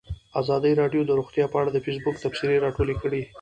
ازادي 0.41 0.71
راډیو 0.81 1.01
د 1.05 1.11
روغتیا 1.19 1.45
په 1.49 1.57
اړه 1.61 1.69
د 1.73 1.77
فیسبوک 1.85 2.15
تبصرې 2.23 2.63
راټولې 2.65 2.95
کړي. 3.01 3.21